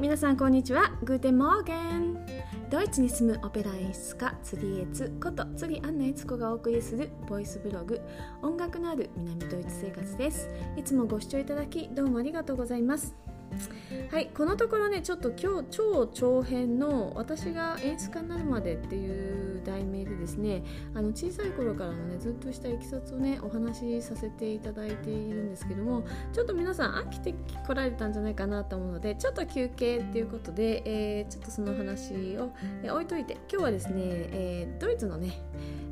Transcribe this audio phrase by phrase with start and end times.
[0.00, 0.92] 皆さんこんにちは。
[1.02, 2.24] Guten Morgen。
[2.70, 8.00] ドイツに住むオペラ演出家釣りエツこと釣りアンナエツコがお送りするボイスブログ
[8.40, 10.48] 音楽のある南ドイツ生活です。
[10.76, 13.16] いつもご視聴いただきどうもありがとうございます。
[14.10, 20.62] はいこのところねちょっと今日超長編の「私が演出家になるまで」っていう題名でですね
[20.94, 27.34] あの小さい頃からのねずっとしたいきさつをねお話しさせていただいているんですけどもちょっと皆さん飽きて
[27.66, 32.50] こられたんじゃないかなと思うのでちょっと休憩っていうことで、えー、ちょっとその話を、
[32.82, 35.40] え置いといて今日はですね、えー、ドイツのね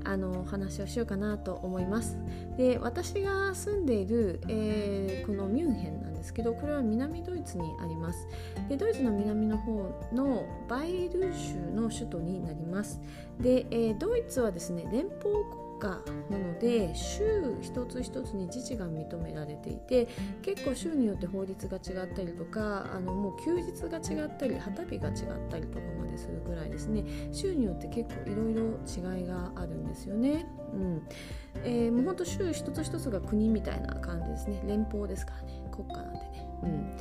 [0.07, 2.17] あのお話をしようかなと思います。
[2.57, 8.29] で私が住んでいる、えー、このミュンヘンなんですけどこれは南ドイツにあります。
[8.69, 9.73] でドイツの南の方
[10.13, 13.01] のバイル州の首都になります。
[13.41, 15.89] で、えー、ドイツはですね連邦国家
[16.31, 20.09] なので州一つ一つに自治が認められていて
[20.43, 25.15] 結構州によって法律が違ったりとかあのもう休日が違ったり旗日が違っ
[25.51, 27.05] たりとかまでするぐらいですね。
[27.33, 30.47] 州によって結構いろいろ違いがあるんですよね。
[30.73, 31.03] うん。
[31.65, 34.63] えー、もうほんと州一つ一つが国みたいな感じですね。
[34.67, 35.63] 連邦ですからね。
[35.71, 36.49] 国家なんでね。
[36.63, 36.97] うん。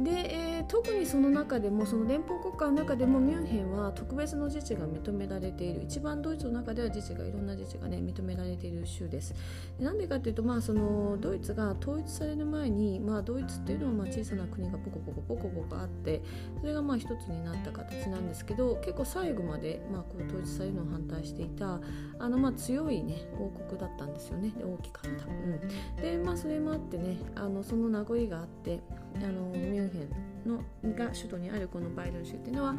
[0.00, 5.82] で、えー、特にその中でもその連邦国家の中でもミュンヘンは特別の自治が認められている。
[5.82, 9.34] 一番ドイツの中では自治がいろんな自治がね認められている州です。
[9.78, 16.22] でなんでかというと、まあ、そのドイツが統一される前に、まあ、ドイツっていうのはまあ小さな国がポコポコポコポコあって
[16.60, 21.80] それがまあ一つになった形なんですけど結構最後まで、まあ、こう統一されるのを反対していた
[22.18, 24.52] あのまあ強い、ね、王国だったんですよね。
[24.62, 28.80] 大きかった、うん、でまあそれもあってねあのその名残があって
[29.16, 29.52] あの
[29.88, 30.08] ミュン
[30.44, 32.74] ヘンのが首都にあるこのバイデン州っていうのは、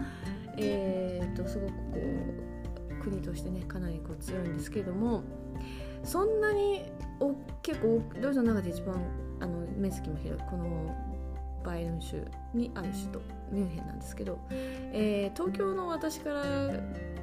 [0.57, 1.99] えーと、すごくこ
[3.01, 5.23] う国としてねかなりこう強いんですけれども
[6.03, 6.83] そんなに
[7.19, 8.95] お結構ドイツの中で一番
[9.39, 10.95] あの面積も広いこの
[11.63, 16.43] バイデン州にある首都ミュンヘンなんですけど、えー、東京の私から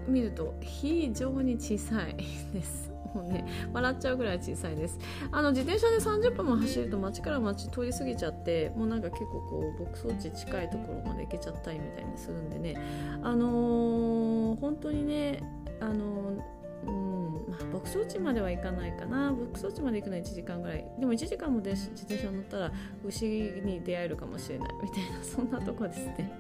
[0.07, 2.17] 見ると非常に小さい
[2.53, 2.96] です。
[3.17, 4.99] もうね笑っちゃうぐらい小さいです。
[5.33, 12.77] あの自転車で30分も走ると街から街通り過ぎちゃってもうなんか結構こう牧草地近いところまで行けちゃったりみたいにするんでね。
[13.23, 15.43] あのー、本当にね
[15.81, 16.57] あのー
[16.87, 19.33] うん、牧草地までは行かないかな。
[19.33, 20.85] 牧草地まで行くのは1時間ぐらい。
[20.99, 22.73] でも1時間も自転車乗ったら
[23.05, 26.31] 牛に出会えるかもしれないみたいなそんなとこですね。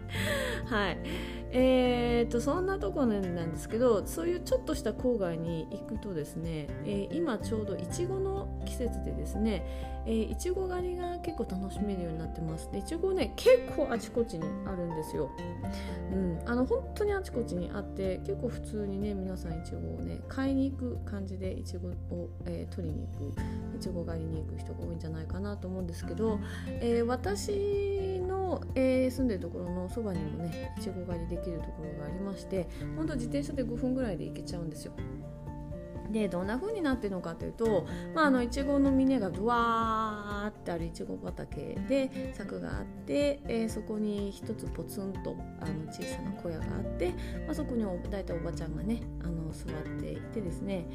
[0.67, 0.99] はい。
[1.59, 12.71] えー、っとそんなところなんですけどそういうちょっとした郊外に行くとですね、えー、今ちょうどいちごの季節でですねいちご狩りが結構楽しめるようになってます。
[12.71, 15.31] でいちごね結構あちこちにあるんですよ、
[16.13, 26.39] うん、あの本当にあちこちにあって結構普通にね皆さんいちごをね買いに行く感じでいちごを、えー、取りに行くいちご狩りに行く人が多いんじゃないかなと思うんですけど、
[26.69, 34.93] えー、私の、えー、住んでるところのそばにもねいちご狩りできるところがありまして本当自転車で5分ぐらいで行けちゃうんですよ。
[36.11, 47.11] でどんな風になってるのかというと、まあ、あのいちごの峰がぶわーってあるいちご畑で柵があって、えー、そこに一つポツンとあの小さな小屋があって、
[47.47, 50.87] まあ、そこに大体おばちゃんがねあの座っていてですね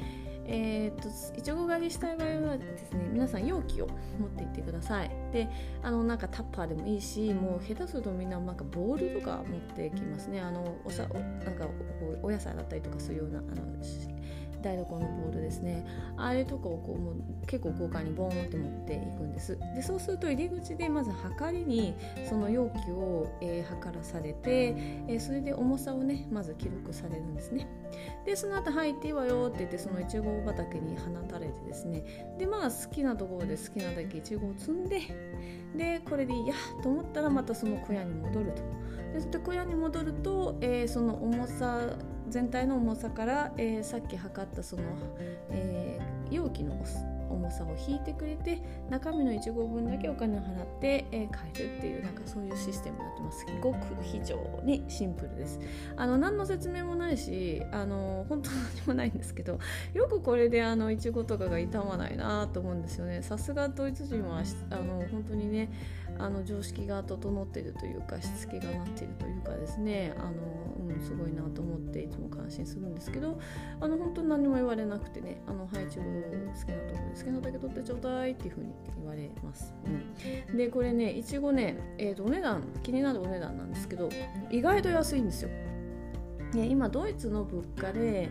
[0.46, 3.86] えー、っといちご狩りしたい場合はですね皆さん容器を
[4.18, 5.21] 持っていってください。
[5.32, 5.48] で
[5.82, 10.40] あのなんかタッパーでもいいしもう下手するとみんななんかボールとか持ってきますね。
[10.40, 11.66] あのおさおなんか
[12.22, 13.62] お野菜だったりとかするようなあの
[14.62, 15.84] 台所のボールですね。
[16.16, 17.14] あれとかをこうもう
[17.46, 19.58] 結構豪華にボーンって持っていくんです。
[19.74, 21.94] でそうすると入り口でまず測りに
[22.28, 24.74] その容器を、えー、測らされて、
[25.08, 27.68] えー、それで重さをねまず記録されるんですね。
[28.24, 32.36] でその後入っていいわよって言ってそのいちご畑に放たれてですね。
[32.38, 35.00] でまあ好きなところで好きなだけいちごを摘んで
[35.76, 38.62] でこれでいいやと思ったらまたその小屋に戻ると。
[39.12, 41.80] でそして小屋に戻ると、えー、その重さ
[42.32, 44.82] 全体の重さから、えー、さっき測ったその、
[45.50, 46.72] えー、容器の
[47.32, 53.40] 重さを引いてくれて中身の1合分だけお金を払って、えー、買えるっていうなんかそういうシステムになってます。
[53.40, 55.60] すごく非常にシンプルです。
[55.96, 59.58] あの何の説明もないしあの本当何もないんですけど
[59.94, 63.22] よくこれであのいちごとかが傷まないなと思うんですよね。
[63.22, 65.70] さすがドイツ人はあの本当にね
[66.18, 70.14] あの常識が整っているというかしつけがなっているというかですね。
[70.18, 70.30] あの、
[70.88, 73.38] うん、すごいなと思っていつも感心するんですけど
[73.80, 77.21] あの本当に何も言われなくてねあの配置を好きなところです。
[77.22, 79.72] 好きなだけ取ってちょうだいっていうふうに言われます、
[80.50, 84.08] うん、でこれねいちごね、えー、とお値段気になるお値段なんですけど
[84.50, 85.50] 意外と安いんですよ、
[86.54, 88.30] ね、今ドイツの物価で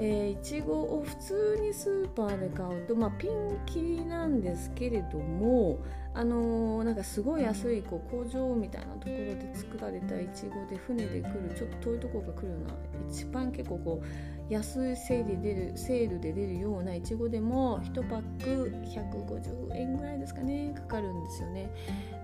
[0.00, 5.78] えー、いちごを普通にスーパーで買うと、まあ、ピンキリなんですけれども
[6.14, 12.74] あのー、なんかすごい安いこう工場みたいなところで作られたいちごで船で来るちょっと遠いところが来るような
[13.10, 14.06] 一番結構こう
[14.52, 21.70] 安いセールで出るセールで出るようないちごでも1パック150円ぐらいですかねかかるんですよね。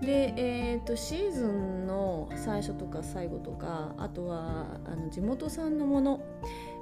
[0.01, 6.19] で、えーと、シーズンの最初とか最後とかあとはあの地元産のもの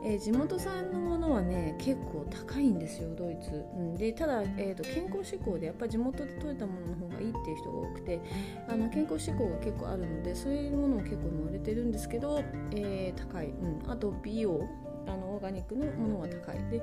[0.03, 8.21] えー、地元産のものはね結構高いんですよドイツ、うん、でただ、えーと、健康志向でやっぱり地元で採れたものの方がいいっていう人が多くて
[8.67, 14.67] あの健康志向が結構あるのでそういうものも結構乗れてるんですけど、えー、高い、うん、あと美容。
[15.05, 16.57] あのオーガニックのものは高い。
[16.69, 16.81] で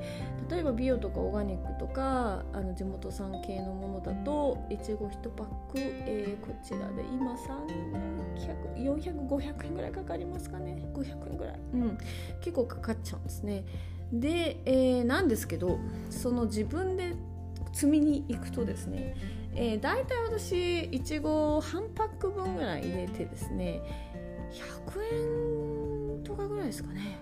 [0.51, 7.35] 例えばビオとかオーガニックとかあの地元産系のものだといちご1パック、えー、こちらで今
[8.77, 10.91] 300400500円ぐらいかかりますかね。
[10.93, 11.99] 500円ぐらい、うん、
[12.41, 13.65] 結構かかっちゃうんですね。
[14.13, 15.79] で、えー、なんですけど
[16.11, 17.15] その自分で
[17.73, 19.15] 積みに行くとですね、
[19.55, 23.81] えー、大体私いちご半パック分ぐらい入れてですね
[24.85, 27.19] 100円とかぐらいですかね。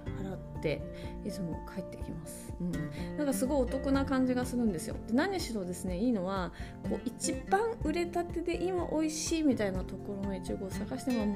[0.58, 0.82] って
[1.24, 2.72] いつも帰ってきます、うん、
[3.16, 4.96] なんかすごいお得な感じがするんですよ。
[5.06, 6.52] で何しろですねいいのは
[6.88, 11.26] こう一番売れたてで今美味しいみたいなところのいちごを探しても、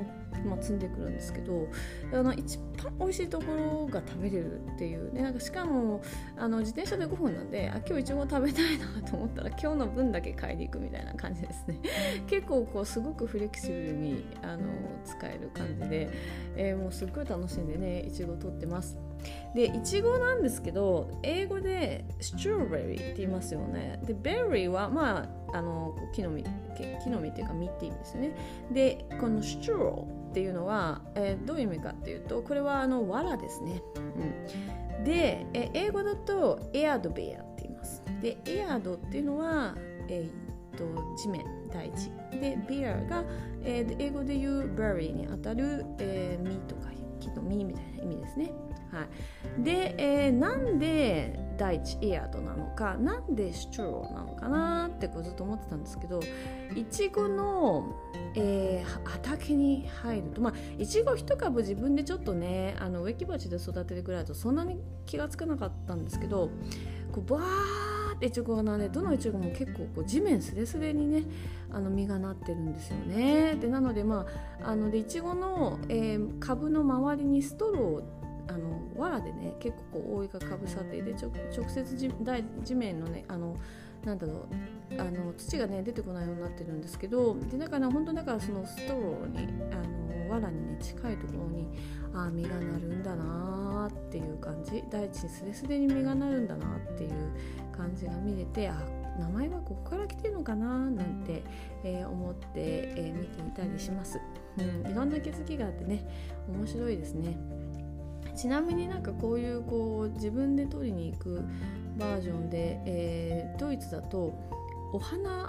[0.45, 1.69] まあ、積んでくるんですけど
[2.13, 6.03] あの一番美味しいところが食べれるっていうでなんかしかも
[6.37, 11.81] あの自転車で5分なんであ今日いちご食べたいなと思ったら今日の分だけ買いに行くみたいな感じですね。
[12.27, 14.63] 結構こうすごくフレキシブルにあの
[15.05, 16.11] 使える感じで、
[16.57, 18.99] えー、もうすっごい楽しんでねいちご取ってます。
[19.55, 24.01] でいちごなんですけど英語で strawberry って言いますよね。
[24.05, 26.45] で berry はまああの木の実
[27.05, 28.37] 木の実っていうか実って意味ですね。
[28.71, 38.03] でこのスチューっていうのは、えー、どういう意味かっていうとこれはあの藁ですね、うん、で、え英語だと Erdbeere って言います。
[38.23, 39.75] で Erd っていうのは、
[40.09, 40.31] えー、っ
[40.79, 42.11] と地面大地。
[42.41, 43.25] で Beere が、
[43.63, 46.91] えー、英語で言う berry にあたる、えー、実とか
[47.21, 48.53] 木の実みたいな意味ですね。
[48.93, 49.05] は
[49.59, 56.21] い、で、えー、なんで大地 Erd なのかなんで straw なのかなってこうずっと思ってたんですけど
[56.77, 57.95] いちごの、
[58.35, 66.51] えー、畑に入るとまあいちご一株自分でちょっとねあの植木鉢で育てるぐらいだとそんなに気が付かなかったんですけど
[67.13, 71.25] こうバーっていちごがなねどのいちごも結構こう地面すれすれにね
[71.71, 73.57] あの実がなってるんですよね。
[73.57, 74.27] でなのでま
[74.63, 82.13] ああのでいちごの、えー、株の周りにストローあの藁でね結構こう覆いがかぶさっていて直接地
[82.63, 83.57] 地面のねあの
[84.05, 84.47] なんだろ
[84.97, 91.69] うあの土がね出てこないようになってるんですけどでだから本当だからそのストローにあの藁にね近いところに
[92.15, 94.83] ああ実がなるんだなーっていう感じ。
[94.91, 97.11] 大地にすれすれに実がなるんだなっていう
[97.77, 98.83] 感じが見れてあ
[99.19, 101.43] 名前はここから来てるのかななんて、
[101.85, 104.19] えー、思って、えー、見ていたりします、
[104.59, 106.07] うん、いろんな気づきがあってね
[106.49, 107.37] 面白いですね。
[108.35, 111.45] ちなみになんかこういうこう自分で取りに行く
[111.97, 114.35] バージョンで、えー、ドイツだと
[114.93, 115.49] お花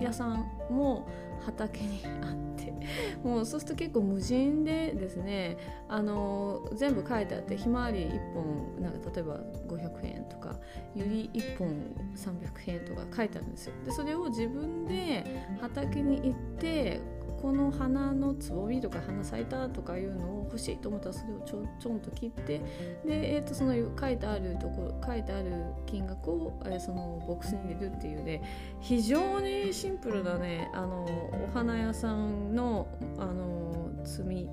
[0.00, 1.08] 屋さんも
[1.44, 2.72] 畑にあって
[3.22, 5.56] もうそうすると結構無人でですね
[5.88, 10.56] あの全部書いてあってひまわり1本なんか例えば500円とか
[10.94, 11.68] ゆり1本
[12.14, 13.74] 300円とか書いてあるんですよ。
[13.84, 15.24] でそれを自分で
[15.60, 17.00] 畑に行って
[17.40, 22.58] この花のつぼみとか花咲いたとかいうのを欲しいと思ったらそれをちょちょんと切って
[23.04, 25.52] で、えー、とその書いてあるところ書いてある
[25.86, 28.42] 金額を、えー、そのボックスに入れるっていうで
[28.80, 32.86] 非常にシンプルなねあのお花屋さんの
[33.18, 34.48] あの摘み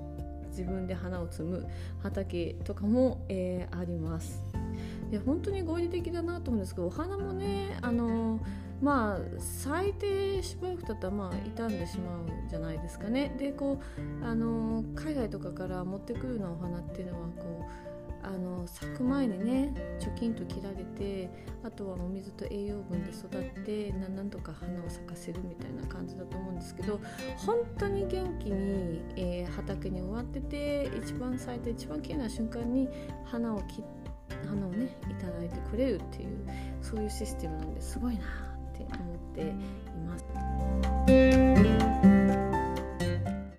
[0.48, 1.66] 自分で花を摘む
[2.02, 4.44] 畑とかも、えー、あります。
[5.10, 7.89] いや本当に合理的だなと思うんですけどお花もねあ
[8.80, 13.34] まあ最低しばらく経ったらまあ傷んでしまうじゃないですかね。
[13.38, 13.80] でこ
[14.22, 17.90] うあの海外とかから持ってくるようなお花っていうのはこう
[18.22, 21.30] あの咲く前にね貯金と切られて
[21.62, 27.00] あとはお水と栄養分で育ってなんとか花を咲かせるみたいな感じだと思うんですけど
[27.38, 32.88] 本当に元気に、えー、畑に終わってて一番咲いて一番綺麗な瞬間に
[33.24, 33.82] 花を切
[34.46, 36.46] 花をねいいてくれるっていう
[36.82, 38.49] そういうシステムなんですごいな。
[39.44, 41.59] っています。